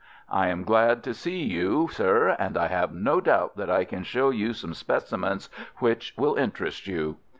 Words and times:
I 0.31 0.47
am 0.47 0.63
glad 0.63 1.03
to 1.03 1.13
see 1.13 1.43
you, 1.43 1.87
sir, 1.91 2.35
and 2.39 2.57
I 2.57 2.69
have 2.69 2.91
no 2.91 3.21
doubt 3.21 3.55
that 3.57 3.69
I 3.69 3.83
can 3.85 4.01
show 4.03 4.31
you 4.31 4.51
some 4.53 4.73
specimens 4.73 5.47
which 5.77 6.15
will 6.17 6.33
interest 6.37 6.87
you." 6.87 7.17